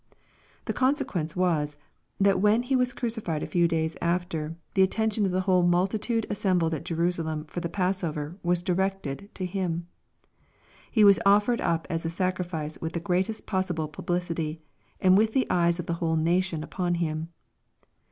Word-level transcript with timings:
The 0.65 0.73
consequence 0.73 1.35
was, 1.35 1.77
that 2.19 2.39
when 2.39 2.63
He 2.63 2.75
was 2.75 2.91
crucified 2.91 3.43
a 3.43 3.45
few 3.45 3.67
days 3.67 3.95
after, 4.01 4.55
the 4.73 4.81
attention 4.81 5.27
of 5.27 5.31
the 5.31 5.41
whole 5.41 5.61
multitude 5.61 6.25
assembled 6.27 6.73
at 6.73 6.83
Jerusalem 6.83 7.45
fo/ 7.45 7.61
tlie 7.61 7.71
passover, 7.71 8.35
was 8.41 8.63
directed 8.63 9.29
to 9.35 9.45
Him. 9.45 9.85
He 10.91 11.03
was 11.03 11.19
offered 11.23 11.61
up 11.61 11.85
as 11.87 12.03
a 12.03 12.09
sacrifice 12.09 12.81
with 12.81 12.93
the 12.93 12.99
greatest 12.99 13.45
possible 13.45 13.87
publicity, 13.87 14.63
and 14.99 15.15
with 15.19 15.33
the 15.33 15.45
eyes 15.51 15.79
of 15.79 15.85
the 15.85 15.93
\^ 15.93 15.95
hole 15.97 16.15
nation 16.15 16.63
upon 16.63 16.95
Him. 16.95 17.29